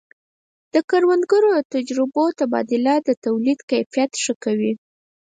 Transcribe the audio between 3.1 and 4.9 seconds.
تولید کیفیت ښه کوي.